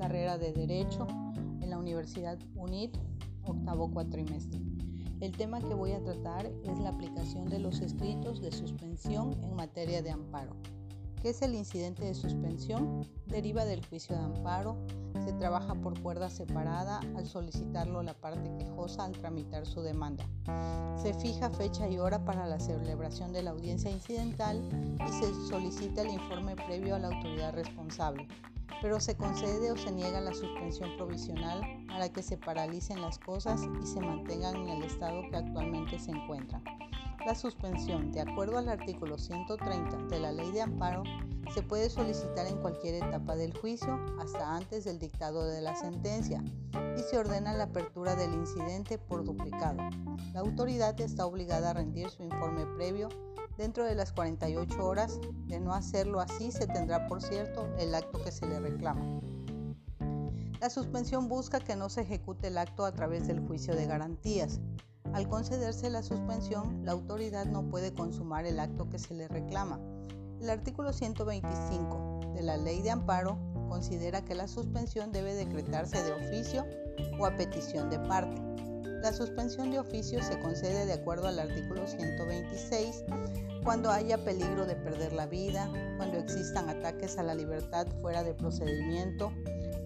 [0.00, 1.06] carrera de Derecho
[1.60, 2.96] en la Universidad UNIT,
[3.44, 4.58] octavo cuatrimestre.
[5.20, 9.54] El tema que voy a tratar es la aplicación de los escritos de suspensión en
[9.54, 10.56] materia de amparo.
[11.20, 13.06] ¿Qué es el incidente de suspensión?
[13.26, 14.78] Deriva del juicio de amparo.
[15.22, 20.24] Se trabaja por cuerda separada al solicitarlo la parte quejosa al tramitar su demanda.
[20.96, 24.62] Se fija fecha y hora para la celebración de la audiencia incidental
[25.06, 28.26] y se solicita el informe previo a la autoridad responsable
[28.80, 33.62] pero se concede o se niega la suspensión provisional para que se paralicen las cosas
[33.82, 36.62] y se mantengan en el estado que actualmente se encuentran.
[37.26, 41.02] La suspensión, de acuerdo al artículo 130 de la Ley de Amparo,
[41.54, 46.42] se puede solicitar en cualquier etapa del juicio, hasta antes del dictado de la sentencia,
[46.96, 49.82] y se ordena la apertura del incidente por duplicado.
[50.32, 53.08] La autoridad está obligada a rendir su informe previo
[53.60, 55.20] dentro de las 48 horas.
[55.46, 59.20] De no hacerlo así, se tendrá por cierto el acto que se le reclama.
[60.60, 64.60] La suspensión busca que no se ejecute el acto a través del juicio de garantías.
[65.12, 69.78] Al concederse la suspensión, la autoridad no puede consumar el acto que se le reclama.
[70.40, 76.12] El artículo 125 de la Ley de Amparo considera que la suspensión debe decretarse de
[76.12, 76.64] oficio
[77.18, 78.40] o a petición de parte.
[79.02, 83.04] La suspensión de oficio se concede de acuerdo al artículo 126
[83.64, 88.34] cuando haya peligro de perder la vida, cuando existan ataques a la libertad fuera de
[88.34, 89.32] procedimiento.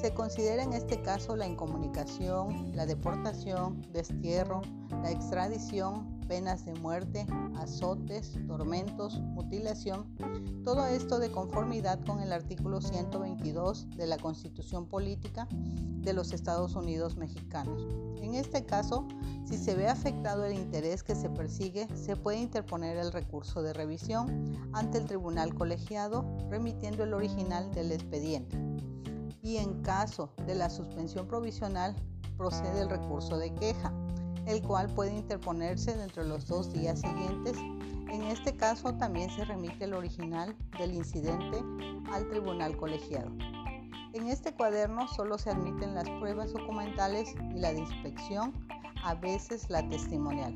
[0.00, 4.62] Se considera en este caso la incomunicación, la deportación, destierro,
[5.02, 10.06] la extradición, penas de muerte, azotes, tormentos, mutilación,
[10.62, 16.76] todo esto de conformidad con el artículo 122 de la Constitución Política de los Estados
[16.76, 17.84] Unidos Mexicanos.
[18.22, 19.08] En este caso,
[19.44, 23.72] si se ve afectado el interés que se persigue, se puede interponer el recurso de
[23.72, 28.56] revisión ante el tribunal colegiado, remitiendo el original del expediente.
[29.42, 31.96] Y en caso de la suspensión provisional,
[32.36, 33.92] procede el recurso de queja
[34.46, 37.56] el cual puede interponerse dentro de los dos días siguientes.
[38.10, 41.62] En este caso también se remite el original del incidente
[42.12, 43.30] al tribunal colegiado.
[44.12, 48.52] En este cuaderno solo se admiten las pruebas documentales y la de inspección,
[49.04, 50.54] a veces la testimonial.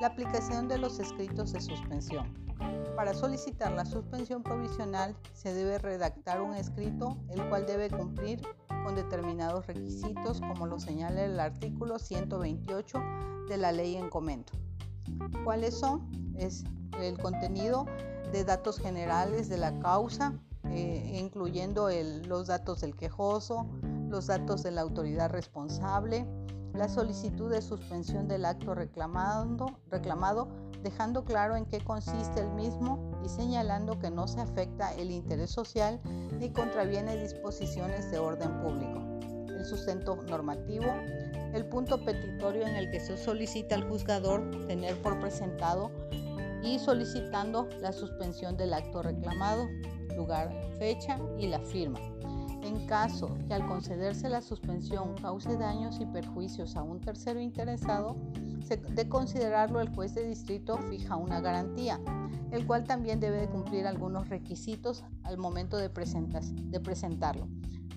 [0.00, 2.49] La aplicación de los escritos de suspensión.
[2.96, 8.40] Para solicitar la suspensión provisional se debe redactar un escrito el cual debe cumplir
[8.84, 12.98] con determinados requisitos como lo señala el artículo 128
[13.48, 14.52] de la ley en comento.
[15.44, 16.10] ¿Cuáles son?
[16.36, 16.64] Es
[17.00, 17.86] el contenido
[18.32, 20.34] de datos generales de la causa,
[20.64, 21.88] eh, incluyendo
[22.26, 23.66] los datos del quejoso,
[24.08, 26.26] los datos de la autoridad responsable,
[26.74, 29.66] la solicitud de suspensión del acto reclamado,
[30.82, 35.50] dejando claro en qué consiste el mismo y señalando que no se afecta el interés
[35.50, 36.00] social
[36.38, 39.00] ni contraviene disposiciones de orden público.
[39.48, 40.86] El sustento normativo,
[41.52, 45.90] el punto petitorio en el que se solicita al juzgador tener por presentado
[46.62, 49.68] y solicitando la suspensión del acto reclamado,
[50.16, 52.00] lugar, fecha y la firma.
[52.62, 58.16] En caso que al concederse la suspensión cause daños y perjuicios a un tercero interesado,
[58.94, 62.00] de considerarlo el juez de distrito fija una garantía,
[62.52, 67.48] el cual también debe de cumplir algunos requisitos al momento de, de presentarlo.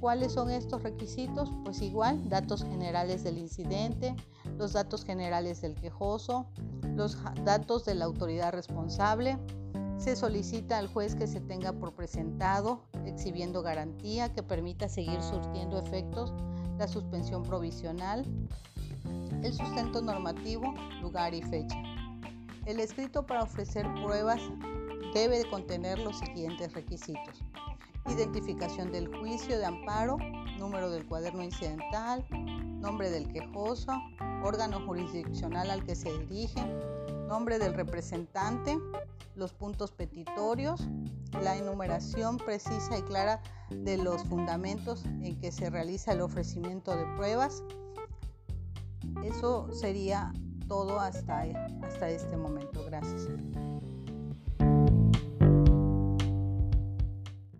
[0.00, 1.52] ¿Cuáles son estos requisitos?
[1.64, 4.16] Pues igual, datos generales del incidente,
[4.58, 6.46] los datos generales del quejoso,
[6.96, 9.38] los datos de la autoridad responsable,
[10.02, 15.78] se solicita al juez que se tenga por presentado, exhibiendo garantía que permita seguir surtiendo
[15.78, 16.34] efectos
[16.76, 18.26] la suspensión provisional,
[19.44, 21.76] el sustento normativo, lugar y fecha.
[22.66, 24.40] El escrito para ofrecer pruebas
[25.14, 27.40] debe contener los siguientes requisitos.
[28.08, 30.16] Identificación del juicio de amparo,
[30.58, 32.26] número del cuaderno incidental,
[32.80, 33.92] nombre del quejoso,
[34.42, 36.60] órgano jurisdiccional al que se dirige,
[37.28, 38.76] nombre del representante,
[39.34, 40.80] los puntos petitorios,
[41.42, 43.40] la enumeración precisa y clara
[43.70, 47.62] de los fundamentos en que se realiza el ofrecimiento de pruebas.
[49.24, 50.32] Eso sería
[50.68, 51.42] todo hasta,
[51.82, 52.84] hasta este momento.
[52.84, 53.28] Gracias.